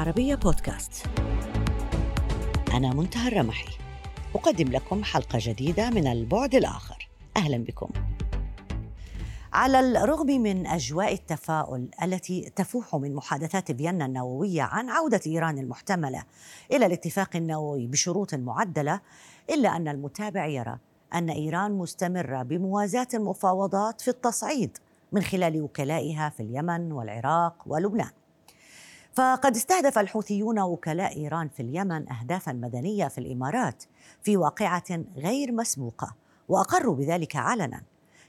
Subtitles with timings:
[0.00, 1.06] العربية بودكاست.
[2.74, 3.78] أنا منتهى الرمحي.
[4.34, 7.08] أقدم لكم حلقة جديدة من البعد الآخر.
[7.36, 7.88] أهلا بكم.
[9.52, 16.22] على الرغم من أجواء التفاؤل التي تفوح من محادثات فيينا النووية عن عودة إيران المحتملة
[16.72, 19.00] إلى الاتفاق النووي بشروط معدلة
[19.50, 20.78] إلا أن المتابع يرى
[21.14, 24.78] أن إيران مستمرة بموازاة المفاوضات في التصعيد
[25.12, 28.19] من خلال وكلائها في اليمن والعراق ولبنان.
[29.14, 33.84] فقد استهدف الحوثيون وكلاء إيران في اليمن اهدافا مدنية في الإمارات
[34.22, 36.16] في واقعة غير مسبوقة
[36.48, 37.82] واقروا بذلك علنا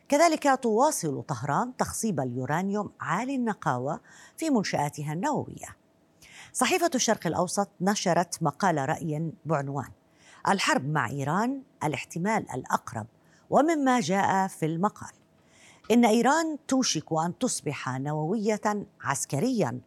[0.09, 3.99] كذلك تواصل طهران تخصيب اليورانيوم عالي النقاوة
[4.37, 5.77] في منشآتها النووية.
[6.53, 9.89] صحيفة الشرق الأوسط نشرت مقال رأي بعنوان
[10.47, 13.07] الحرب مع إيران الاحتمال الأقرب
[13.49, 15.13] ومما جاء في المقال.
[15.91, 19.81] إن إيران توشك أن تصبح نووية عسكريا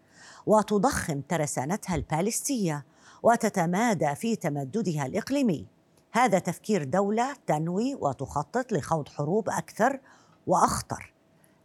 [0.47, 2.84] وتضخم ترسانتها البالستية
[3.22, 5.66] وتتمادى في تمددها الإقليمي.
[6.12, 10.00] هذا تفكير دولة تنوي وتخطط لخوض حروب أكثر
[10.47, 11.14] وأخطر.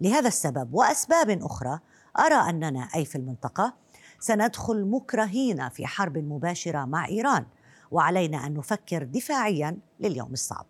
[0.01, 1.79] لهذا السبب وأسباب أخرى
[2.19, 3.73] أرى أننا أي في المنطقة
[4.19, 7.45] سندخل مكرهين في حرب مباشرة مع إيران
[7.91, 10.65] وعلينا أن نفكر دفاعيا لليوم الصعب.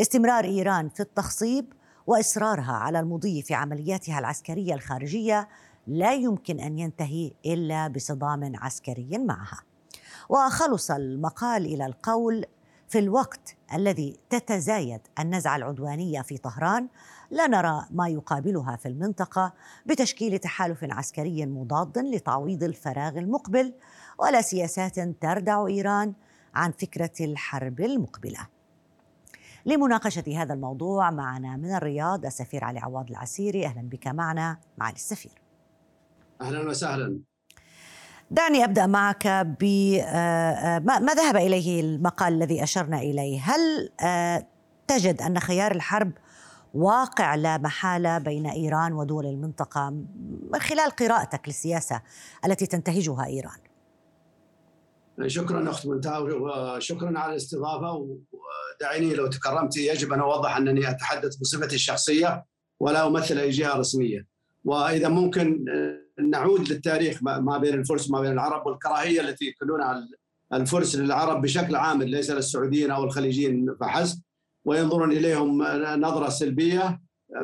[0.00, 1.72] استمرار إيران في التخصيب
[2.06, 5.48] وإصرارها على المضي في عملياتها العسكرية الخارجية
[5.86, 9.62] لا يمكن أن ينتهي إلا بصدام عسكري معها.
[10.28, 12.44] وخلص المقال إلى القول
[12.88, 16.88] في الوقت الذي تتزايد النزعة العدوانية في طهران
[17.30, 19.52] لا نرى ما يقابلها في المنطقة
[19.86, 23.74] بتشكيل تحالف عسكري مضاد لتعويض الفراغ المقبل
[24.18, 26.12] ولا سياسات تردع إيران
[26.54, 28.48] عن فكرة الحرب المقبلة.
[29.66, 35.41] لمناقشة هذا الموضوع معنا من الرياض السفير علي عواض العسيري أهلا بك معنا معالي السفير.
[36.42, 37.20] أهلا وسهلا.
[38.30, 39.64] دعني أبدأ معك ب
[40.00, 44.46] آه، آه، ما ذهب إليه المقال الذي أشرنا إليه؟ هل آه،
[44.88, 46.12] تجد أن خيار الحرب
[46.74, 52.02] واقع لا محالة بين إيران ودول المنطقة من خلال قراءتك للسياسة
[52.44, 53.58] التي تنتهجها إيران؟
[55.26, 61.74] شكرا أخت منتهى وشكرا على الاستضافة ودعيني لو تكرمت يجب أن أوضح أنني أتحدث بصفتي
[61.74, 62.44] الشخصية
[62.80, 64.31] ولا أمثل أي جهة رسمية.
[64.64, 65.64] وإذا ممكن
[66.30, 70.08] نعود للتاريخ ما بين الفرس وما بين العرب والكراهية التي يكونونها
[70.52, 74.22] الفرس للعرب بشكل عام ليس للسعوديين أو الخليجيين فحسب
[74.64, 75.62] وينظرون إليهم
[76.00, 77.00] نظرة سلبية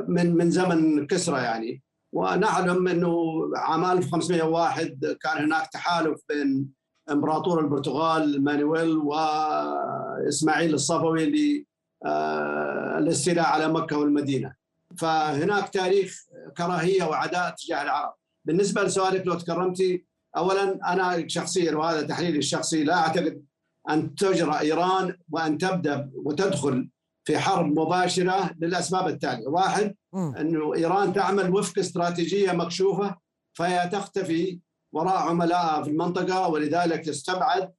[0.09, 1.83] من من زمن كسرى يعني.
[2.13, 3.15] ونعلم إنه
[3.57, 6.67] عام 1501 كان هناك تحالف بين
[7.11, 11.65] إمبراطور البرتغال مانويل وإسماعيل الصفوي
[12.07, 14.58] للاستيلاء على مكة والمدينة.
[14.97, 16.25] فهناك تاريخ
[16.57, 18.15] كراهية وعداء تجاه العرب.
[18.45, 20.05] بالنسبة لسؤالك لو تكرمتي
[20.37, 23.45] اولا أنا شخصيا وهذا تحليلي الشخصي لا أعتقد
[23.91, 26.89] أن تجرى إيران وأن تبدأ وتدخل
[27.25, 33.17] في حرب مباشرة للأسباب التالية، واحد انه إيران تعمل وفق استراتيجية مكشوفة
[33.55, 34.61] فهي تختفي
[34.93, 37.73] وراء عملائها في المنطقة ولذلك تستبعد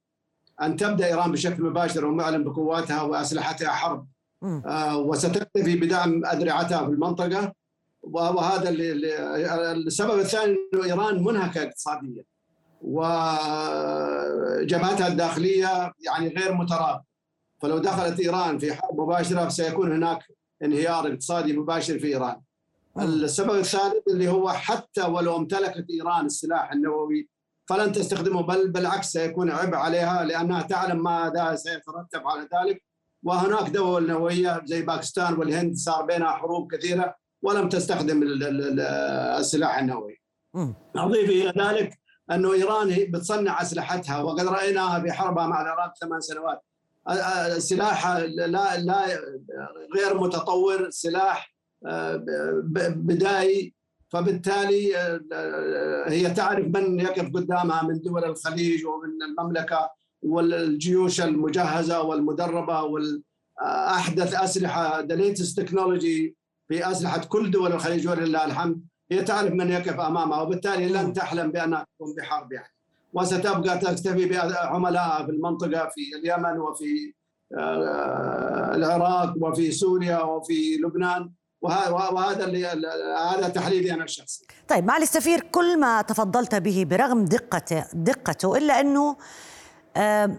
[0.62, 4.06] أن تبدأ إيران بشكل مباشر ومعلن بقواتها وأسلحتها حرب
[4.94, 7.52] وستكتفي بدعم ادرعتها في المنطقة.
[8.02, 8.70] وهذا
[9.72, 12.24] السبب الثاني إنه إيران منهكة اقتصاديا.
[12.82, 13.48] وجبهتها
[15.08, 17.04] الداخلية يعني غير مترابطة.
[17.62, 20.18] فلو دخلت إيران في حرب مباشرة سيكون هناك
[20.62, 22.40] انهيار اقتصادي مباشر في إيران.
[22.98, 27.28] السبب الثالث اللي هو حتى ولو امتلكت إيران السلاح النووي
[27.68, 32.82] فلن تستخدمه بل بالعكس سيكون عبء عليها لأنها تعلم ماذا سيترتب على ذلك.
[33.22, 38.20] وهناك دول نووية زي باكستان والهند صار بينها حروب كثيرة ولم تستخدم
[39.38, 40.20] السلاح النووي.
[40.96, 41.98] أضيف إلى ذلك
[42.30, 46.62] أنه إيران بتصنع أسلحتها وقد رأيناها في حربها مع العراق ثمان سنوات.
[47.58, 49.06] سلاح لا لا
[49.96, 51.54] غير متطور سلاح
[52.96, 53.74] بدائي
[54.08, 54.96] فبالتالي
[56.06, 59.90] هي تعرف من يقف قدامها من دول الخليج ومن المملكة
[60.22, 66.36] والجيوش المجهزة والمدربة والأحدث أسلحة the latest technology
[66.68, 68.80] في أسلحة كل دول الخليج ولله الحمد.
[69.12, 72.72] هي تعرف من يقف أمامها وبالتالي لن تحلم بأنها تكون بحرب يعني.
[73.12, 77.14] وستبقى تكتفي بعملائها في المنطقة في اليمن وفي
[77.58, 81.30] آه، العراق وفي سوريا وفي لبنان.
[81.62, 82.66] وهذا اللي
[83.18, 84.46] هذا تحليلي أنا الشخصي.
[84.68, 89.16] طيب معالي السفير كل ما تفضلت به برغم دقته دقته إلا أنه
[89.96, 90.30] آه،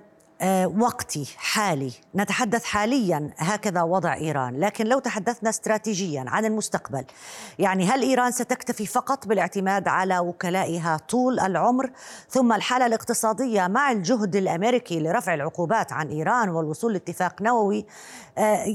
[0.78, 1.92] وقتي حالي.
[2.16, 4.60] نتحدث حاليا هكذا وضع إيران.
[4.60, 7.06] لكن لو تحدثنا استراتيجيا عن المستقبل
[7.60, 11.92] يعني هل إيران ستكتفي فقط بالاعتماد على وكلائها طول العمر
[12.30, 17.86] ثم الحالة الاقتصادية مع الجهد الأمريكي لرفع العقوبات عن إيران والوصول لاتفاق نووي
[18.38, 18.66] آه،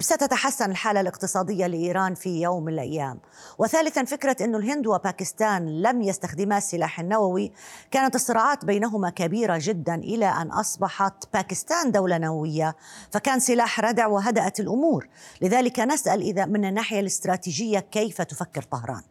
[0.00, 3.18] ستتحسن الحالة الاقتصادية لإيران في يوم من الأيام.
[3.58, 7.52] وثالثا فكرة إنه الهند وباكستان لم يستخدما السلاح النووي
[7.90, 12.76] كانت الصراعات بينهما كبيرة جدا إلى أن أصبحت باكستان دولة نووية
[13.12, 15.08] فكان سلاح ردع وهدأت الأمور.
[15.42, 19.02] لذلك نسأل إذا من الناحية الاستراتيجية كيف تفكر طهران؟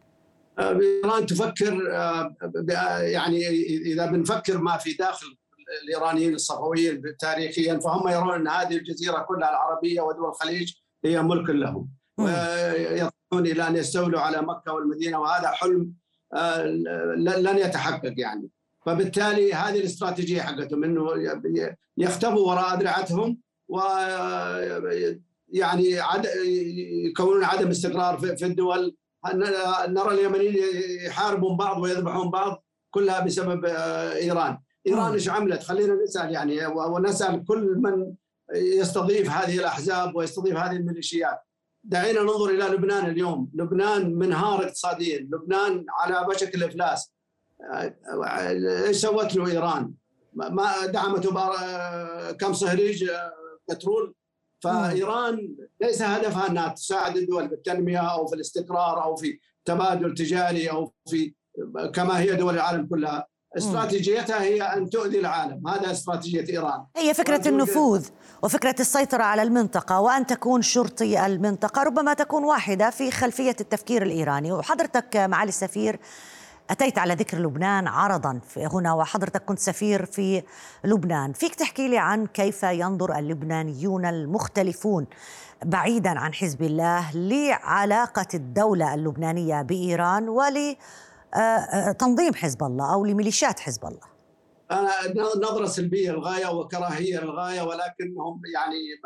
[0.58, 1.82] ايران تفكر
[3.00, 3.48] يعني
[3.92, 5.36] إذا بنفكر ما في داخل
[5.82, 10.72] الإيرانيين الصفويين تاريخيا فهم يرون أن هذه الجزيرة كلها العربية ودول الخليج
[11.04, 11.88] هي ملك لهم.
[12.18, 15.92] ويطمحون إلى أن يستولوا على مكة والمدينة وهذا حلم
[17.16, 18.48] لن يتحقق يعني.
[18.86, 21.08] فبالتالي هذه الاستراتيجية حقتهم إنه
[21.96, 23.38] يختبوا وراء ادرعتهم
[23.68, 23.80] و
[25.48, 26.26] يعني عد...
[27.10, 28.96] يكونون عدم استقرار في الدول.
[29.88, 30.56] نرى اليمنيين
[31.06, 34.58] يحاربون بعض ويذبحون بعض كلها بسبب آه، إيران.
[34.86, 38.12] إيران إيش عملت؟ خلينا نسأل يعني ونسأل كل من
[38.54, 41.40] يستضيف هذه الأحزاب ويستضيف هذه الميليشيات.
[41.84, 43.50] دعينا ننظر إلى لبنان اليوم.
[43.54, 45.18] لبنان منهار اقتصاديا.
[45.18, 47.15] لبنان على وشك الافلاس
[48.86, 49.92] إيش سوت له إيران؟
[50.34, 51.30] ما دعمته
[52.32, 53.10] كم صهريج
[53.68, 54.14] بترول.
[54.60, 60.92] فإيران ليس هدفها أنها تساعد الدول بالتنمية أو في الاستقرار أو في تبادل تجاري أو
[61.08, 61.34] في
[61.94, 63.26] كما هي دول العالم كلها.
[63.58, 65.68] استراتيجيتها هي أن تؤذي العالم.
[65.68, 66.84] هذا استراتيجية إيران.
[66.96, 68.08] هي فكرة النفوذ
[68.42, 74.52] وفكرة السيطرة على المنطقة وأن تكون شرطي المنطقة ربما تكون واحدة في خلفية التفكير الإيراني.
[74.52, 75.98] وحضرتك معالي السفير
[76.70, 80.42] أتيت على ذكر لبنان عرضا هنا وحضرتك كنت سفير في
[80.84, 81.32] لبنان.
[81.32, 85.06] فيك تحكي لي عن كيف ينظر اللبنانيون المختلفون
[85.64, 90.28] بعيدا عن حزب الله لعلاقة الدولة اللبنانية بإيران
[91.34, 94.16] ولتنظيم حزب الله أو لميليشيات حزب الله.
[94.70, 94.90] أنا
[95.36, 99.00] نظرة سلبية للغاية وكراهية للغاية ولكنهم يعني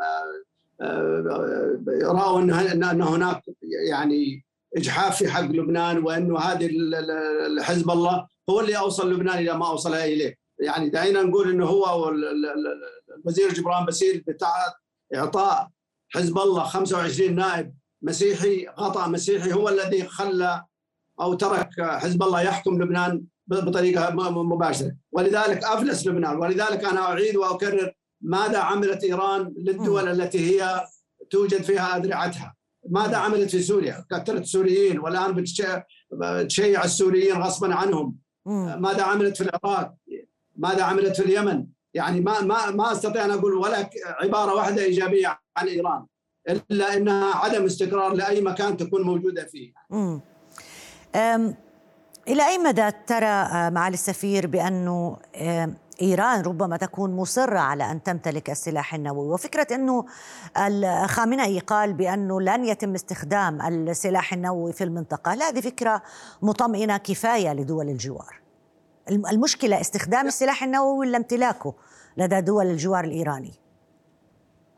[2.03, 2.39] رأوا
[2.71, 3.41] أن هناك
[3.89, 4.45] يعني
[4.77, 6.69] إجحاف في حق لبنان وإنه هذه
[7.61, 10.35] حزب الله هو اللي أوصل لبنان إلى ما أوصل إليه.
[10.59, 12.09] يعني دعينا نقول إنه هو
[13.17, 14.53] الوزير جبران باسيل بتاع
[15.15, 15.69] إعطاء
[16.09, 20.63] حزب الله 25 نائب مسيحي غطاء مسيحي هو الذي خلى
[21.21, 24.09] أو ترك حزب الله يحكم لبنان بطريقة
[24.43, 24.95] مباشرة.
[25.11, 26.37] ولذلك أفلس لبنان.
[26.37, 30.85] ولذلك أنا أعيد وأكرر ماذا عملت إيران للدول التي هي
[31.29, 32.55] توجد فيها أدرعتها.
[32.91, 35.33] ماذا عملت في سوريا؟ قتلت السوريين والان
[36.11, 38.15] بتشيع السوريين غصبا عنهم
[38.79, 39.93] ماذا عملت في العراق؟
[40.55, 45.39] ماذا عملت في اليمن؟ يعني ما ما ما أستطيع أن أقول ولا عبارة واحدة إيجابية
[45.57, 46.05] عن إيران
[46.49, 49.73] إلا إنها عدم استقرار لأي مكان تكون موجودة فيه.
[52.27, 55.17] إلى أي مدى ترى آه، معالي السفير بأنه
[56.01, 59.27] إيران ربما تكون مصرة على أن تمتلك السلاح النووي.
[59.27, 60.05] وفكرة إنه
[60.57, 66.01] الخامنئي قال بأنه لن يتم استخدام السلاح النووي في المنطقة هذه فكرة
[66.41, 68.41] مطمئنة كفاية لدول الجوار.
[69.09, 71.73] المشكلة استخدام السلاح النووي ولا امتلاكه
[72.17, 73.53] لدى دول الجوار الإيراني؟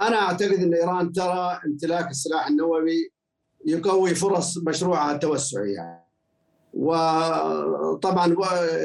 [0.01, 3.12] أنا أعتقد إن إيران ترى امتلاك السلاح النووي
[3.65, 6.02] يقوي فرص مشروعها التوسعي يعني.
[6.74, 8.36] وطبعا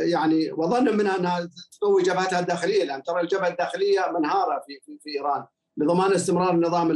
[0.04, 1.49] يعني وظن منها أنها
[1.80, 5.45] تقوي جبهتها الداخلية لأن ترى الجبهة الداخلية منهارة في في, في إيران
[5.76, 6.88] لضمان استمرار النظام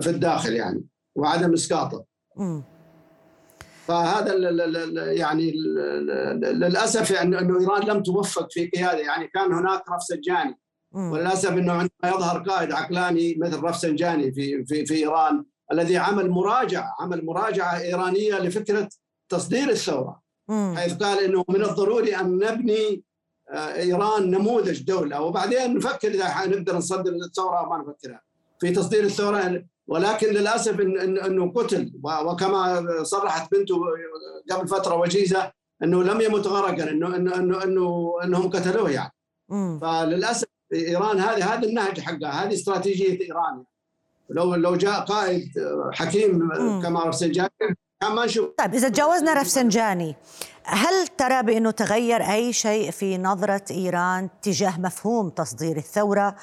[0.00, 0.84] في الداخل يعني
[1.16, 2.04] وعدم إسقاطه.
[3.86, 4.34] فهذا
[5.12, 5.52] يعني
[6.36, 8.98] للأسف يعني أنه إيران لم توفق في قيادة.
[8.98, 10.58] يعني كان هناك رفسنجاني
[10.94, 16.96] وللأسف أنه عندما يظهر قائد عقلاني مثل رفسنجاني في في في إيران الذي عمل مراجعه
[17.00, 18.88] عمل مراجعة إيرانية لفكرة
[19.32, 23.02] تصدير الثوره حيث قال إنه من الضروري أن نبني
[23.50, 25.20] آه، إيران نموذج دولة.
[25.20, 28.20] وبعدين نفكر إذا نقدر نصدر الثوره أو ما نفكرها.
[28.60, 31.92] في تصدير الثوره ولكن للأسف إن إنه قتل.
[32.04, 33.76] وكما صرحت بنته
[34.50, 39.12] قبل فترة وجيزة إنه لم يمت غرقا انه انه انه, إنه إنهم قتلوه يعني.
[39.80, 42.44] فللأسف إيران هذه هذا النهج حقها.
[42.44, 43.64] هذه استراتيجية إيران.
[44.30, 45.48] لو لو جاء قائد
[45.92, 46.48] حكيم
[46.82, 47.76] كما رفسنجاني
[48.08, 50.16] ما نشوف طيب إذا تجاوزنا رفسنجاني
[50.64, 56.36] هل ترى بأنه تغير أي شيء في نظرة إيران تجاه مفهوم تصدير الثورة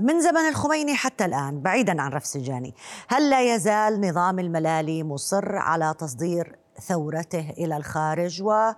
[0.00, 2.74] من زمن الخميني حتى الآن بعيدا عن رفسنجاني
[3.08, 6.56] هل لا يزال نظام الملالي مصر على تصدير
[6.88, 8.72] ثورته إلى الخارج و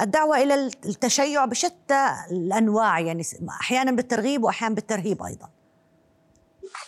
[0.00, 0.54] الدعوة إلى
[0.86, 3.22] التشيع بشتى الأنواع يعني
[3.60, 5.48] أحيانا بالترغيب وأحيانا بالترهيب أيضا؟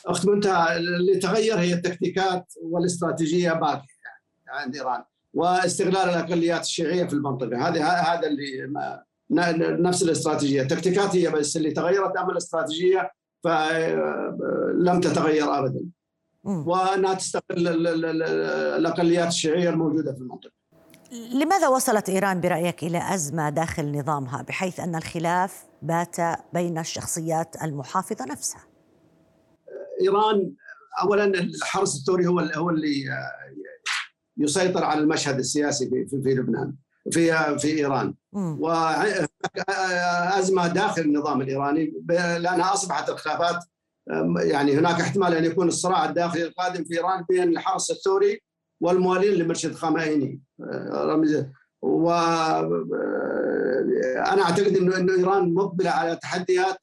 [0.06, 3.97] أخت منتهى اللي تغير هي التكتيكات والإستراتيجية باقية.
[4.48, 5.04] عند إيران.
[5.34, 7.68] واستغلال الأقليات الشيعية في المنطقة.
[7.68, 8.72] هذا هذا اللي
[9.82, 10.62] نفس الاستراتيجية.
[10.62, 13.10] التكتيكات هي بس اللي تغيرت أما الاستراتيجية
[13.44, 15.84] فلم تتغير أبدا.
[16.44, 17.86] وأنها تستغل
[18.78, 20.52] الأقليات الشيعية الموجودة في المنطقة.
[21.12, 26.16] لماذا وصلت إيران برأيك إلى أزمة داخل نظامها بحيث أن الخلاف بات
[26.52, 28.60] بين الشخصيات المحافظة نفسها؟
[30.02, 30.52] إيران
[31.02, 33.04] اولا الحرس الثوري هو هو اللي
[34.38, 36.74] يسيطر على المشهد السياسي في في, في لبنان
[37.10, 38.14] في في إيران.
[40.32, 41.94] وازمه داخل النظام الإيراني
[42.38, 43.64] لأنها أصبحت الخلافات
[44.36, 48.42] يعني هناك احتمال أن يكون الصراع الداخلي القادم في إيران بين الحرس الثوري
[48.80, 50.40] والموالين لمرشد خامئيني.
[50.92, 51.44] رمز
[51.82, 52.10] و
[54.16, 56.76] أنا أعتقد انه إنه إيران مقبلة على تحديات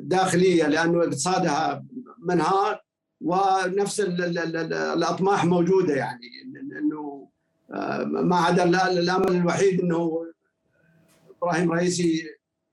[0.00, 1.84] داخلية لأنه اقتصادها
[2.18, 2.83] منهار.
[3.24, 6.26] ونفس الأطماح موجودة يعني
[6.78, 7.28] إنه
[8.04, 10.26] ما عدا الأمل الوحيد إنه
[11.42, 12.22] إبراهيم رئيسي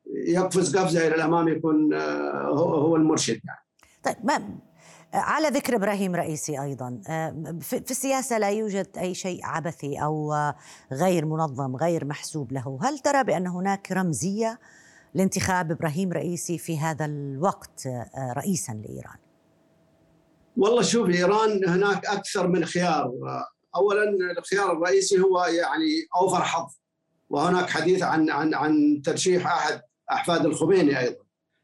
[0.05, 3.60] يقفز قفزة إلى الأمام يكون هو المرشد يعني.
[4.03, 4.58] طيب ما
[5.13, 10.34] على ذكر إبراهيم رئيسي أيضا آه، في السياسة لا يوجد أي شيء عبثي أو
[10.91, 14.60] غير منظم غير محسوب له هل ترى بأن هناك رمزية
[15.13, 19.30] لانتخاب إبراهيم رئيسي في هذا الوقت آه، رئيسا لإيران
[20.58, 23.12] والله شوف إيران هناك أكثر من خيار
[23.75, 24.03] اولا
[24.38, 26.74] الخيار الرئيسي هو يعني أوفر حظ
[27.29, 29.81] وهناك حديث عن عن عن ترشيح أحد
[30.12, 31.24] أحفاد الخميني أيضا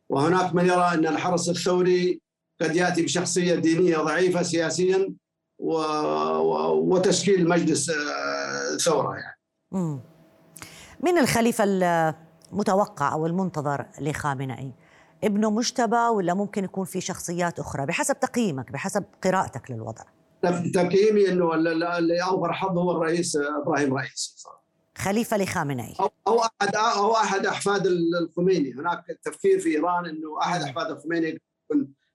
[0.10, 2.22] وهناك من يرى أن الحرس الثوري
[2.62, 5.14] قد يأتي بشخصية دينية ضعيفة سياسيا
[5.60, 5.78] و...
[6.72, 9.38] وتشكيل مجلس آه، ثورة يعني.
[11.04, 14.74] من الخليفة المتوقع أو المنتظر لخامنئي؟
[15.24, 20.04] ابنه مجتبى ولا ممكن يكون في شخصيات أخرى بحسب تقييمك بحسب قراءتك للوضع؟
[20.74, 24.36] تقييمي إنه اللي أوفر حظ هو الرئيس إبراهيم رئيسي.
[24.98, 27.88] خليفة لخامنئي أو أو احد أو أحد أحفاد
[28.22, 31.42] الخميني، هناك تفكير في إيران إنه أحد أحفاد الخميني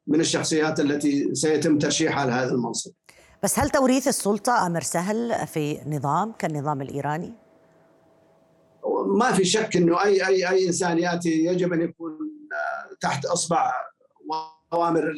[0.06, 2.92] من الشخصيات التي سيتم ترشيحها لهذا المنصب
[3.42, 7.32] بس هل توريث السلطة أمر سهل في نظام كالنظام الإيراني؟
[9.06, 12.21] ما في شك أنه أي أي أي إنسان يأتي يجب أن يكون
[13.02, 13.72] تحت إصبع
[14.72, 15.12] أوامر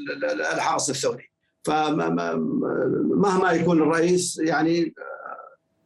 [0.52, 1.30] الحرس الثوري.
[1.64, 4.94] فمهما يكون الرئيس يعني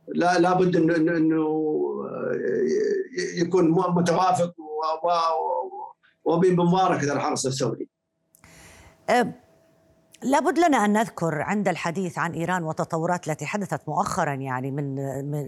[0.08, 1.68] لا لابد انه انه
[3.36, 4.54] يكون متوافق
[6.24, 7.88] وبمباركه الحرس الثوري.
[9.10, 9.32] أه،
[10.22, 14.96] لابد لنا أن نذكر عند الحديث عن إيران والتطورات التي حدثت مؤخرا يعني من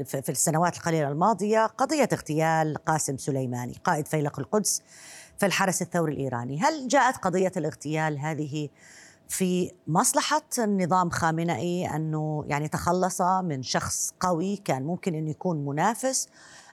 [0.05, 4.83] في السنوات القليلة الماضية قضية اغتيال قاسم سليماني قائد فيلق القدس.
[5.41, 8.69] في الحرس الثوري الإيراني، هل جاءت قضية الاغتيال هذه
[9.29, 16.29] في مصلحة النظام خامنئي أنه يعني تخلص من شخص قوي كان ممكن انه يكون منافس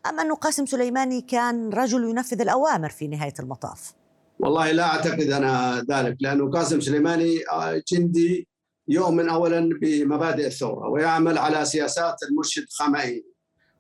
[0.10, 3.94] أم أنه قاسم سليماني كان رجل ينفذ الأوامر في نهاية المطاف؟
[4.40, 8.48] والله لا أعتقد أنا ذلك لأنه قاسم سليماني آه، جندي
[8.88, 13.26] يؤمن اولا بمبادئ الثورة ويعمل على سياسات المرشد خامئي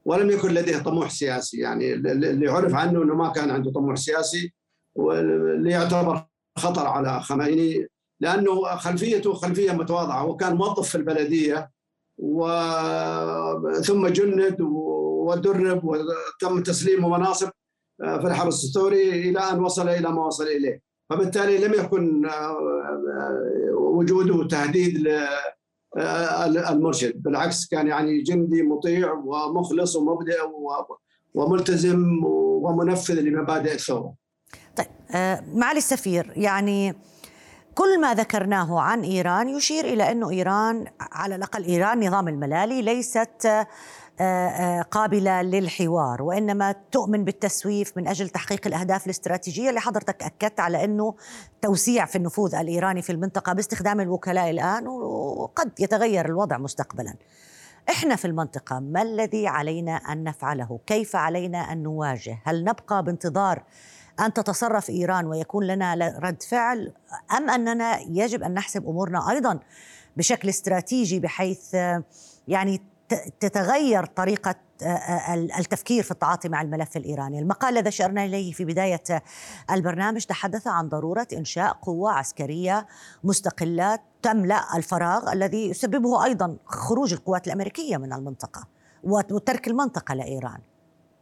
[0.05, 4.53] ولم يكن لديه طموح سياسي يعني اللي عرف عنه أنه ما كان عنده طموح سياسي
[4.97, 6.25] واللي يعتبر
[6.57, 7.87] خطر على خميني
[8.19, 11.71] لأنه خلفيته خلفية متواضعة وكان موظف في البلدية
[12.17, 17.49] وثم جند ودرب وتم تسليمه مناصب
[18.03, 22.31] آه، في الحرس الثوري إلى أن وصل إلى ما وصل إليه فبالتالي لم يكن آه،
[22.31, 25.07] آه، وجوده تهديد
[26.47, 30.35] للمرشد بالعكس كان يعني جندي مطيع ومخلص ومبدع
[31.33, 32.23] وملتزم
[32.63, 34.13] ومنفذ لمبادئ الثورة.
[34.75, 34.87] طيب
[35.53, 36.95] معالي السفير يعني
[37.77, 43.45] كل ما ذكرناه عن إيران يشير إلى انه إيران على الأقل إيران نظام الملالي ليست
[43.45, 43.67] آه،
[44.23, 50.83] آه، قابلة للحوار وإنما تؤمن بالتسويف من أجل تحقيق الأهداف الاستراتيجية اللي حضرتك أكدت على
[50.83, 51.15] أنه
[51.61, 57.13] توسيع في النفوذ الإيراني في المنطقة باستخدام الوكلاء الآن وقد يتغير الوضع مستقبلا.
[57.89, 63.63] إحنا في المنطقة ما الذي علينا أن نفعله؟ كيف علينا أن نواجه؟ هل نبقى بانتظار
[64.19, 66.93] أن تتصرف إيران ويكون لنا رد فعل
[67.37, 69.59] أم أننا يجب أن نحسب أمورنا أيضا
[70.17, 71.75] بشكل استراتيجي بحيث
[72.47, 72.81] يعني
[73.39, 77.39] تتغير طريقة آه، آه، التفكير في التعاطي مع الملف الإيراني.
[77.39, 79.03] المقال الذي أشرنا إليه في بداية
[79.71, 82.87] البرنامج تحدث عن ضرورة إنشاء قوة عسكرية
[83.23, 88.67] مستقلة تملأ الفراغ الذي يسببه أيضا خروج القوات الأمريكية من المنطقة
[89.03, 90.59] وترك المنطقة لإيران.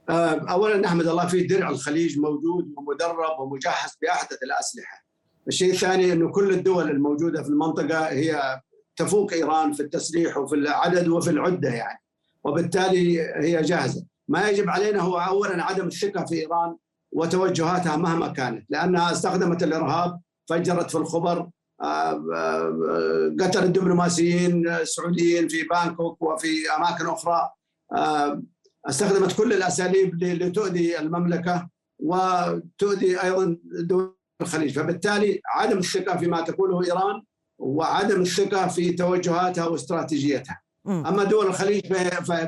[0.10, 5.06] اولا نحمد الله في درع الخليج موجود ومدرب ومجهز بأحدث الأسلحة.
[5.48, 8.62] الشيء الثاني إنه كل الدول الموجودة في المنطقة هي
[8.96, 12.00] تفوق إيران في التسليح وفي العدد وفي العدة يعني.
[12.44, 14.06] وبالتالي هي جاهزة.
[14.28, 16.76] ما يجب علينا هو اولا عدم الثقة في إيران
[17.12, 21.50] وتوجهاتها مهما كانت لأنها استخدمت الإرهاب فجرت في الخبر
[23.40, 27.50] قتلت دبلوماسيين سعوديين في بانكوك وفي أماكن أخرى
[28.90, 34.80] استخدمت كل الأساليب لتؤذي المملكة وتؤذي أيضا دول الخليج.
[34.80, 37.22] فبالتالي عدم الثقة فيما تقوله إيران
[37.60, 40.62] وعدم الثقة في توجهاتها واستراتيجيتها.
[40.88, 41.94] أما دول الخليج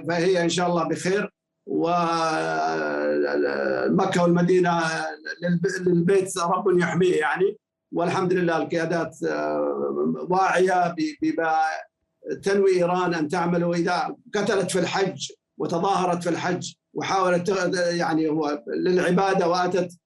[0.08, 1.34] فهي إن شاء الله بخير.
[1.70, 1.94] ومكه
[4.24, 4.82] والمدينة
[5.82, 7.58] للبيت رب يحميه يعني.
[7.94, 9.18] والحمد لله القيادات
[10.30, 11.60] واعية بما
[12.44, 13.64] تنوي إيران أن تعمل.
[13.64, 19.98] وإذا قتلت في الحج وتظاهرت في الحج وحاولت يعني هو للعبادة وأتت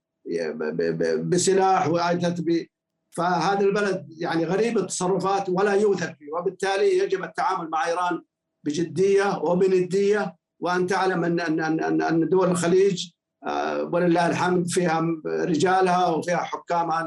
[1.29, 2.65] بسلاح وأتت ب
[3.11, 6.31] فهذا البلد يعني غريب التصرفات ولا يوثق فيه.
[6.33, 8.21] وبالتالي يجب التعامل مع إيران
[8.63, 13.09] بجدية وبندية وأن تعلم ان ان ان ان دول الخليج
[13.47, 17.05] آه، ولله الحمد فيها رجالها وفيها حكامها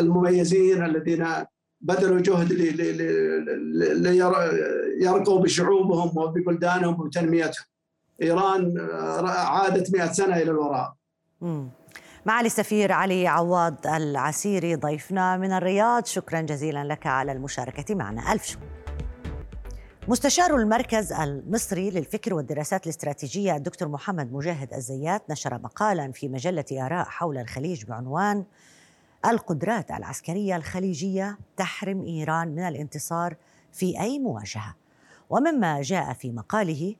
[0.00, 1.26] المميزين الذين
[1.82, 2.52] بذلوا جهد
[5.00, 7.64] ليرقوا بشعوبهم وببلدانهم وتنميتهم
[8.22, 8.78] إيران
[9.28, 10.94] عادت مئة سنة إلى الوراء.
[12.26, 18.32] معالي السفير علي عواد العسيري ضيفنا من الرياض شكرا جزيلا لك على المشاركة معنا.
[18.32, 18.60] ألف شكر.
[20.08, 27.04] مستشار المركز المصري للفكر والدراسات الاستراتيجية الدكتور محمد مجاهد الزيات نشر مقالا في مجلة آراء
[27.04, 28.44] حول الخليج بعنوان
[29.26, 33.36] القدرات العسكرية الخليجية تحرم إيران من الانتصار
[33.72, 34.74] في أي مواجهة.
[35.30, 36.94] ومما جاء في مقاله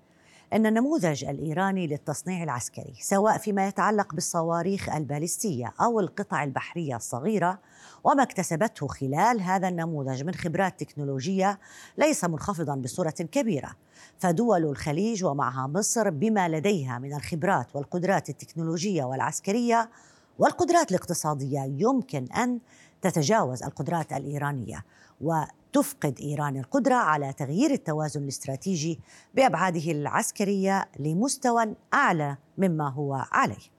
[0.53, 7.59] إن النموذج الإيراني للتصنيع العسكري سواء فيما يتعلق بالصواريخ البالستيه أو القطع البحرية الصغيرة
[8.05, 11.59] وما اكتسبته خلال هذا النموذج من خبرات تكنولوجية
[11.99, 13.71] ليس منخفضا بصورة كبيرة.
[14.19, 19.91] فدول الخليج ومعها مصر بما لديها من الخبرات والقدرات التكنولوجية والعسكرية
[20.39, 22.61] والقدرات الاقتصادية يمكن أن
[23.03, 24.85] تتجاوز القدرات الإيرانية
[25.21, 29.01] وتفقد إيران القدرة على تغيير التوازن الاستراتيجي
[29.35, 33.73] بأبعاده العسكرية لمستوى أعلى مما هو عليه.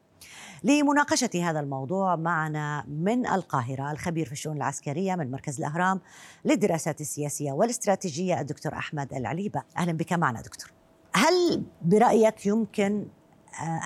[0.64, 6.02] لمناقشة هذا الموضوع معنا من القاهرة الخبير في الشؤون العسكرية من مركز الأهرام
[6.46, 10.72] للدراسات السياسية والاستراتيجية الدكتور أحمد العليبة أهلا بك معنا دكتور
[11.14, 13.06] هل برأيك يمكن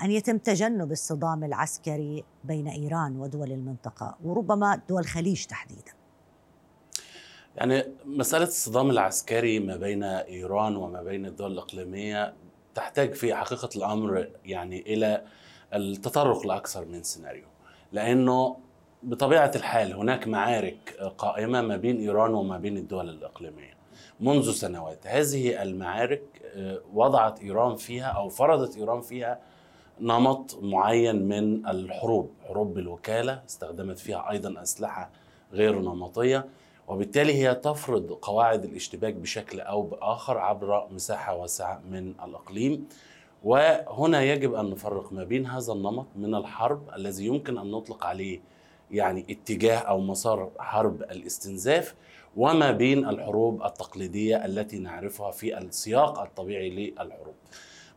[0.04, 5.92] أن يتم تجنب الصدام العسكري بين إيران ودول المنطقة وربما دول الخليج تحديدا.
[7.56, 12.34] يعني مسألة الصدام العسكري ما بين إيران وما بين الدول الإقليمية
[12.74, 15.24] تحتاج في حقيقة الأمر يعني إلى
[15.74, 17.46] التطرق لأكثر من سيناريو
[17.92, 18.56] لأنه
[19.02, 23.78] بطبيعة الحال هناك معارك قائمة ما بين إيران وما بين الدول الإقليمية
[24.20, 25.06] منذ سنوات.
[25.06, 26.22] هذه المعارك
[26.54, 29.40] آه، وضعت إيران فيها أو فرضت إيران فيها
[30.00, 35.10] نمط معين من الحروب حروب بالوكالة استخدمت فيها أيضا أسلحة
[35.52, 36.46] غير نمطية
[36.88, 42.88] وبالتالي هي تفرض قواعد الاشتباك بشكل أو بآخر عبر مساحة واسعة من الإقليم.
[43.44, 48.40] وهنا يجب أن نفرق ما بين هذا النمط من الحرب الذي يمكن أن نطلق عليه
[48.90, 51.94] يعني اتجاه أو مسار حرب الاستنزاف
[52.36, 57.34] وما بين الحروب التقليدية التي نعرفها في السياق الطبيعي للحروب.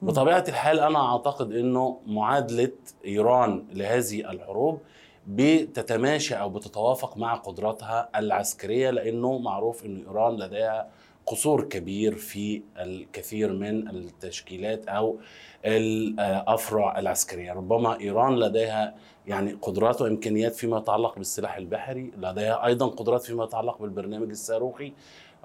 [0.02, 2.72] بطبيعة الحال أنا أعتقد إنه معادلة
[3.06, 4.80] إيران لهذه الحروب
[5.28, 10.90] بتتماشى أو بتتوافق مع قدراتها العسكرية لأنه معروف ان إيران لديها
[11.26, 15.18] قصور كبير في الكثير من التشكيلات أو
[15.66, 17.54] الأفرع العسكرية.
[17.54, 18.96] ربما إيران لديها
[19.28, 24.94] يعني قدرات وإمكانيات فيما يتعلق بالسلاح البحري لديها أيضا قدرات فيما يتعلق بالبرنامج الصاروخي.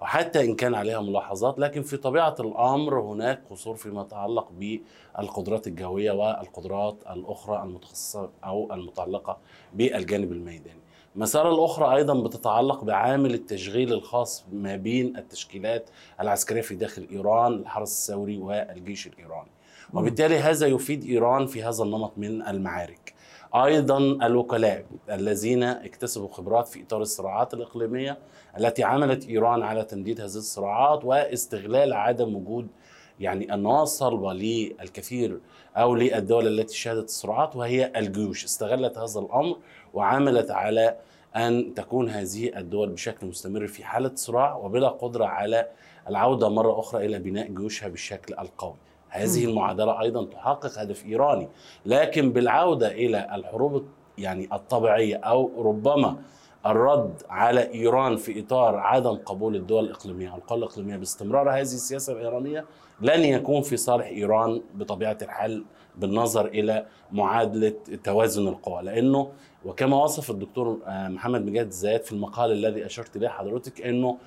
[0.01, 4.49] حتى إن كان عليها ملاحظات لكن في طبيعة الأمر هناك قصور فيما يتعلق
[5.19, 9.39] بالقدرات الجوية والقدرات الأخرى المتخصصة أو المتعلقة
[9.75, 10.81] بالجانب الميداني.
[11.17, 18.11] مسألة الأخرى أيضا بتتعلق بعامل التشغيل الخاص ما بين التشكيلات العسكرية في داخل إيران الحرس
[18.11, 19.51] الثوري والجيش الإيراني.
[19.95, 23.15] وبالتالي هذا يفيد إيران في هذا النمط من المعارك.
[23.55, 28.19] أيضا الوكلاء الذين اكتسبوا خبرات في إطار الصراعات الإقليمية
[28.59, 32.69] التي عملت إيران على تمديد هذه الصراعات واستغلال عدم وجود
[33.21, 35.41] يعني النواة الصلبة للكثير
[35.77, 38.45] أو للدول التي شهدت الصراعات وهي الجيوش.
[38.45, 39.57] استغلت هذا الأمر
[39.95, 40.97] وعملت على
[41.37, 45.69] أن تكون هذه الدول بشكل مستمر في حالة صراع وبلا قدرة على
[46.09, 48.77] العودة مرة أخرى إلى بناء جيوشها بالشكل القوي.
[49.09, 51.49] هذه المعادلة أيضا تحقق هدف إيراني
[51.87, 53.85] لكن بالعودة إلى الحروب
[54.19, 56.17] يعني الطبيعية أو ربما
[56.67, 62.13] الرد على إيران في إطار عدم قبول الدول الإقليمية أو القوى الإقليمية باستمرار هذه السياسة
[62.13, 62.65] الإيرانية
[63.01, 65.65] لن يكون في صالح إيران بطبيعة الحال
[65.97, 68.83] بالنظر إلى معادلة توازن القوى.
[68.83, 69.33] لأنه
[69.65, 74.19] وكما وصف الدكتور آه، محمد مجاهد الزيات في المقال الذي أشرت إليه حضرتك إنه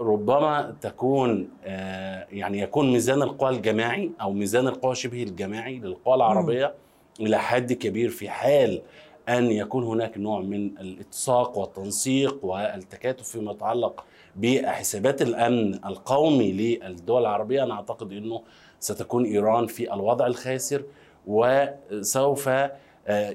[0.00, 6.74] ربما تكون آه، يعني يكون ميزان القوى الجماعي أو ميزان القوى شبه الجماعي للقوى العربية
[7.20, 8.82] إلى حد كبير في حال
[9.28, 14.04] أن يكون هناك نوع من الاتساق والتنسيق والتكاتف فيما يتعلق
[14.36, 17.62] بحسابات الأمن القومي للدول العربية.
[17.62, 18.42] أنا أعتقد إنه
[18.80, 20.82] ستكون إيران في الوضع الخاسر
[21.26, 22.72] وسوف آه،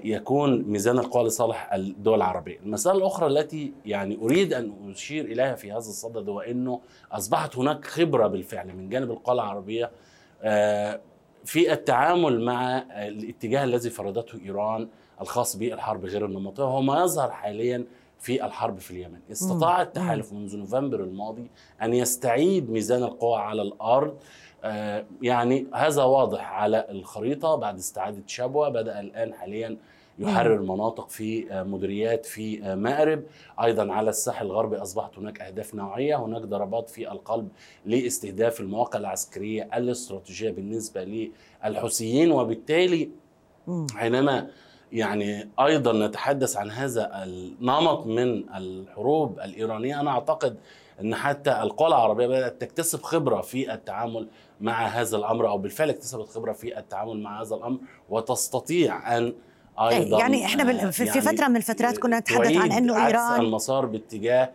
[0.04, 2.60] يكون ميزان القوى لصالح الدول العربية.
[2.60, 7.86] المسألة الأخرى التي يعني أريد أن أشير إليها في هذا الصدد هو أنه أصبحت هناك
[7.86, 9.92] خبرة بالفعل من جانب القوى العربية
[10.42, 11.00] آه،
[11.46, 12.78] في التعامل مع
[13.08, 14.88] الاتجاه الذي فرضته إيران
[15.22, 17.86] الخاص بالحرب غير النمطية وهو ما يظهر حاليا
[18.20, 19.20] في الحرب في اليمن.
[19.32, 21.48] استطاع التحالف منذ نوفمبر الماضي
[21.82, 24.20] أن يستعيد ميزان القوى على الأرض آه،
[25.22, 28.70] يعني هذا واضح على الخريطة بعد استعادة شبوة.
[28.70, 29.78] بدأ الآن حاليا
[30.20, 33.24] يحرر مناطق في آه، مديريات في آه، مأرب.
[33.64, 36.16] أيضا على الساحل الغربي أصبحت هناك أهداف نوعية.
[36.26, 37.48] هناك ضربات في القلب
[37.86, 41.30] لاستهداف المواقع العسكرية الاستراتيجية بالنسبة
[41.64, 42.32] للحوثيين.
[42.32, 43.10] وبالتالي
[43.96, 44.48] حينما
[44.92, 50.58] يعني أيضا نتحدث عن هذا النمط من الحروب الإيرانية أنا أعتقد
[51.02, 54.28] إن حتى القوى العربية بدأت تكتسب خبرة في التعامل
[54.62, 59.34] مع هذا الأمر أو بالفعل اكتسبت خبرة في التعامل مع هذا الأمر وتستطيع أن
[59.80, 60.92] أيضا يعني إحنا.
[60.92, 64.50] في يعني فترة من الفترات كنا نتحدث عن إنه إيران المسار باتجاه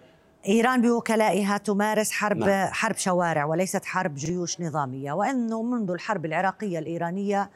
[0.48, 2.68] إيران بوكلائها تمارس حرب نعم.
[2.72, 7.50] حرب شوارع وليست حرب جيوش نظامية وإنه منذ الحرب العراقية الإيرانية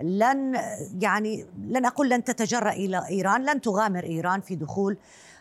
[0.00, 0.60] لن
[1.00, 4.96] يعني لن أقول لن تتجرأ إلى إيران لن تغامر إيران في دخول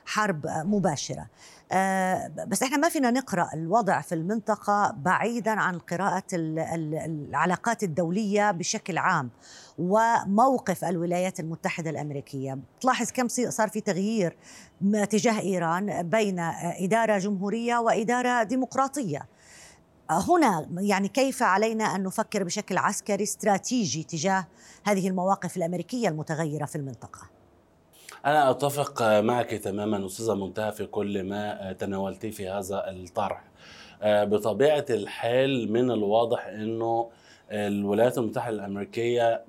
[0.05, 1.27] حرب مباشرة.
[1.71, 8.97] آه، بس إحنا ما فينا نقرأ الوضع في المنطقة بعيدا عن قراءة العلاقات الدولية بشكل
[8.97, 9.29] عام
[9.77, 12.59] وموقف الولايات المتحدة الأمريكية.
[12.81, 14.37] تلاحظ كم صار في تغيير
[15.09, 19.27] تجاه إيران بين إدارة جمهورية وإدارة ديمقراطية.
[20.09, 24.47] هنا يعني كيف علينا أن نفكر بشكل عسكري استراتيجي تجاه
[24.83, 27.40] هذه المواقف الأمريكية المتغيرة في المنطقة؟
[28.25, 33.43] أنا أتفق معك تماما أستاذة منتهى في كل ما تناولتيه في هذا الطرح.
[34.01, 37.09] آه، بطبيعة الحال من الواضح أنه
[37.51, 39.43] الولايات المتحدة الأمريكية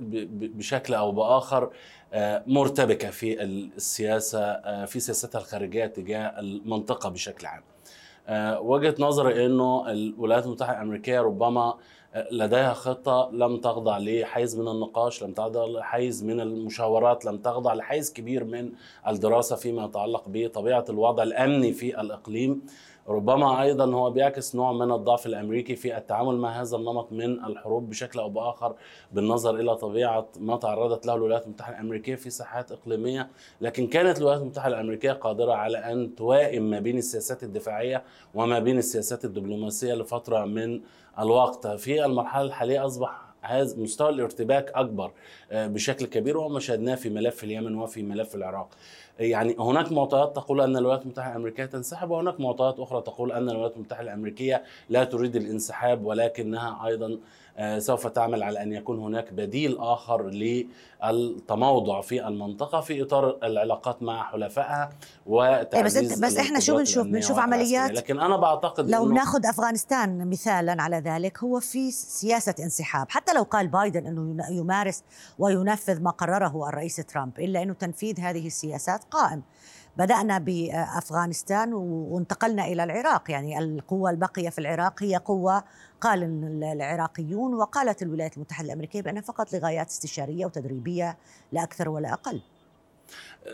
[0.00, 1.70] بشكل أو بآخر
[2.12, 7.62] آه، مرتبكة في السياسة آه، في سياستها الخارجية تجاه المنطقة بشكل عام.
[8.66, 11.74] وجهة نظري أنه الولايات المتحدة الأمريكية ربما
[12.30, 18.12] لديها خطة لم تخضع لحيز من النقاش لم تخضع لحيز من المشاورات لم تخضع لحيز
[18.12, 18.72] كبير من
[19.08, 22.62] الدراسة فيما يتعلق بطبيعة الوضع الأمني في الإقليم.
[23.08, 27.90] ربما أيضا هو بيعكس نوع من الضعف الأمريكي في التعامل مع هذا النمط من الحروب
[27.90, 28.74] بشكل أو بآخر
[29.12, 33.28] بالنظر إلى طبيعة ما تعرضت له الولايات المتحدة الأمريكية في ساحات إقليمية،
[33.60, 38.02] لكن كانت الولايات المتحدة الأمريكية قادرة على أن توائم ما بين السياسات الدفاعية
[38.34, 40.80] وما بين السياسات الدبلوماسية لفترة من
[41.18, 45.10] الوقت، في المرحلة الحالية أصبح هذا مستوى الارتباك أكبر
[45.52, 48.68] آه، بشكل كبير وما شاهدناه في ملف اليمن وفي ملف العراق.
[49.18, 53.76] يعني هناك معطيات تقول أن الولايات المتحدة الأمريكية تنسحب وهناك معطيات أخرى تقول أن الولايات
[53.76, 57.18] المتحدة الأمريكية لا تريد الانسحاب ولكنها أيضا
[57.78, 60.30] سوف تعمل على أن يكون هناك بديل آخر
[61.02, 64.90] للتموضع في المنطقة في إطار العلاقات مع حلفائها
[65.26, 70.82] وتعزيز بس بس إحنا شو بنشوف بنشوف عمليات؟ لكن أنا بعتقد لو بناخذ أفغانستان مثالا
[70.82, 73.10] على ذلك هو في سياسة انسحاب.
[73.10, 75.02] حتى لو قال بايدن إنه يمارس
[75.38, 79.42] وينفذ ما قرره الرئيس ترامب إلا إنه تنفيذ هذه السياسات قائم.
[79.96, 83.30] بدأنا بأفغانستان وانتقلنا إلى العراق.
[83.30, 85.64] يعني القوة الباقية في العراق هي قوة
[86.00, 86.22] قال
[86.64, 91.18] العراقيون وقالت الولايات المتحدة الأمريكية بأنها فقط لغايات استشارية وتدريبية
[91.52, 92.42] لا أكثر ولا أقل.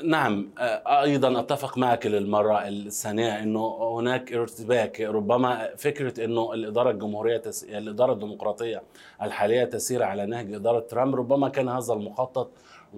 [0.04, 0.50] نعم
[0.86, 7.64] أيضا أتفق معك للمرة الثانية إنه هناك ارتباك ربما فكرة إنه الإدارة الجمهورية تس...
[7.64, 8.82] الإدارة الديمقراطية
[9.22, 12.50] الحالية تسير على نهج إدارة ترامب ربما كان هذا المخطط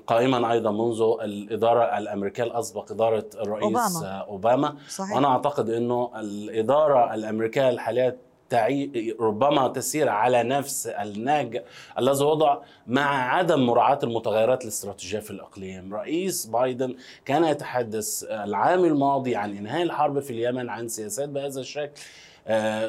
[0.07, 4.77] قائما أيضا منذ الإدارة الأمريكية الأسبق إدارة الرئيس أوباما, أوباما.
[4.89, 5.13] صحيح.
[5.17, 8.17] وأنا أعتقد إنه الإدارة الأمريكية الحالية
[8.53, 11.63] تعي ربما تسير على نفس النهج
[11.99, 15.95] الذي وضع مع عدم مراعاة المتغيرات الاستراتيجية في الإقليم.
[15.95, 22.03] رئيس بايدن كان يتحدث العام الماضي عن إنهاء الحرب في اليمن عن سياسات بهذا الشكل.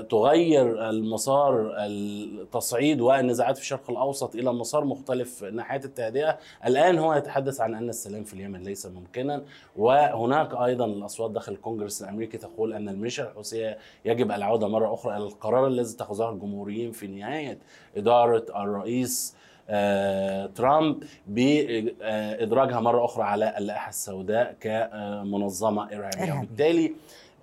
[0.10, 7.62] تغير المسار التصعيد والنزاعات في الشرق الأوسط إلى مسار مختلف ناحية التهدئة، الآن هو يتحدث
[7.62, 9.44] عن أن السلام في اليمن ليس ممكنا
[9.76, 15.24] وهناك أيضا الأصوات داخل الكونغرس الأمريكي تقول أن الميليشيا الحوثيه يجب العودة مرة أخرى إلى
[15.24, 17.58] القرار الذي اتخذه الجمهوريين في نهاية
[17.98, 19.36] إدارة الرئيس
[19.70, 26.92] آه، ترامب بإدراجها مرة أخرى على اللائحة السوداء كمنظمة ارهابيه وبالتالي آه،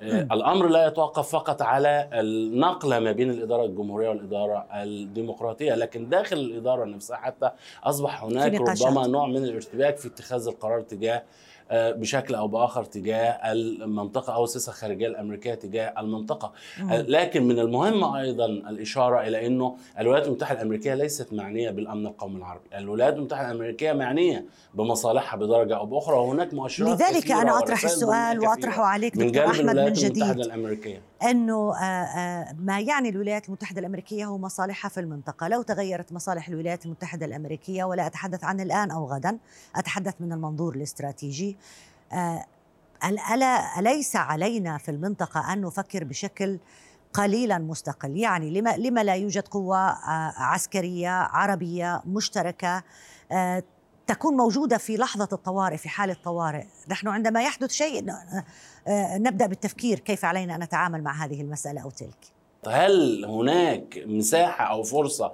[0.03, 6.85] الأمر لا يتوقف فقط على النقله ما بين الإدارة الجمهورية والإدارة الديمقراطية لكن داخل الإدارة
[6.85, 7.51] نفسها حتى
[7.85, 11.23] أصبح هناك ربما نوع من الارتباك في اتخاذ القرار تجاه آه،
[11.73, 16.53] بشكل أو بآخر تجاه المنطقة أو السياسة الخارجيه الأمريكية تجاه المنطقة.
[16.91, 22.37] آه، لكن من المهم أيضا الإشارة إلى إنه الولايات المتحدة الأمريكية ليست معنية بالأمن القومي
[22.37, 22.69] العربي.
[22.75, 28.83] الولايات المتحدة الأمريكية معنية بمصالحها بدرجة أو بأخرى وهناك مؤشرات لذلك أنا أطرح السؤال وأطرحه
[28.83, 30.23] عليك دكتور أحمد من جديد.
[30.23, 31.03] المتحدة الأمريكية.
[31.23, 35.49] إنه آه، ما يعني الولايات المتحدة الأمريكية هو مصالحها في المنطقة.
[35.49, 39.39] لو تغيرت مصالح الولايات المتحدة الأمريكية ولا أتحدث عن الآن أو غدا
[39.77, 41.60] أتحدث من المنظور الاستراتيجي آه،
[43.05, 46.59] ألا أليس علينا في المنطقة أن نفكر بشكل
[47.13, 52.83] قليلا مستقل؟ يعني لما, لما لا يوجد قوة آه، عسكرية عربية مشتركة
[53.33, 53.63] آه،
[54.07, 58.05] تكون موجودة في لحظة الطوارئ في حالة طوارئ نحن عندما يحدث شيء
[58.99, 62.41] نبدأ بالتفكير كيف علينا أن نتعامل مع هذه المسألة أو تلك.
[62.67, 65.33] هل هناك مساحة أو فرصة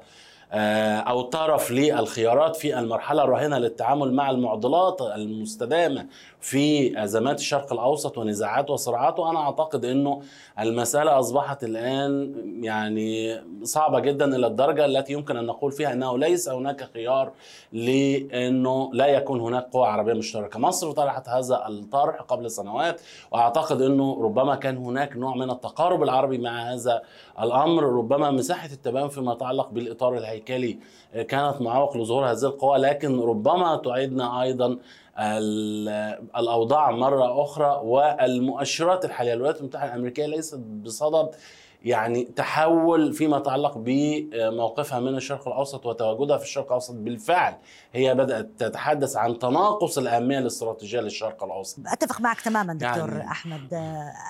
[0.53, 6.07] آه، أو طرف للخيارات في المرحلة الراهنة للتعامل مع المعضلات المستدامة
[6.47, 10.23] في أزمات الشرق الأوسط ونزاعات وصراعات وأنا أعتقد إنه
[10.59, 16.49] المسألة أصبحت الآن يعني صعبة جدا إلى الدرجة التي يمكن أن نقول فيها إنه ليس
[16.49, 17.33] هناك خيار
[17.73, 24.23] لإنه لا يكون هناك قوى عربية مشتركة، مصر طرحت هذا الطرح قبل سنوات وأعتقد إنه
[24.23, 27.03] ربما كان هناك نوع من التقارب العربي مع هذا
[27.41, 30.79] الأمر، ربما مساحة التباين فيما يتعلق بالإطار الهيكلي
[31.23, 34.79] كانت معوق لظهور هذه القوى لكن ربما تعيدنا أيضا
[36.39, 39.33] الأوضاع مرة أخرى والمؤشرات الحالية.
[39.35, 41.29] الولايات المتحدة الأمريكية ليست بصدد
[41.87, 46.95] يعني تحول فيما يتعلق بموقفها من الشرق الأوسط وتواجدها في الشرق الأوسط.
[46.95, 47.57] بالفعل
[47.93, 51.79] هي بدأت تتحدث عن تناقص الأهمية الاستراتيجية للشرق الأوسط.
[51.87, 53.69] أتفق معك تماما دكتور يعني أحمد.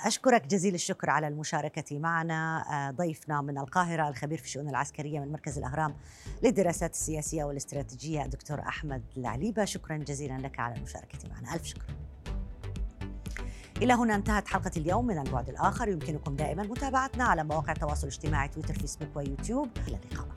[0.05, 2.65] أشكرك جزيل الشكر على المشاركة معنا.
[2.97, 5.95] ضيفنا من القاهرة الخبير في الشؤون العسكرية من مركز الأهرام
[6.43, 9.65] للدراسات السياسية والاستراتيجية دكتور أحمد العليبة.
[9.65, 11.55] شكرا جزيلا لك على المشاركة معنا.
[11.55, 12.06] ألف شكر.
[13.83, 15.89] إلى هنا انتهت حلقة اليوم من البعد الآخر.
[15.89, 19.69] يمكنكم دائما متابعتنا على مواقع التواصل الاجتماعي تويتر فيسبوك ويوتيوب.
[19.89, 20.29] إلى اللقاء.